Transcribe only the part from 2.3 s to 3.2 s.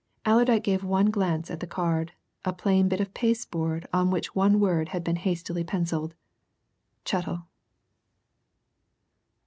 a plain bit of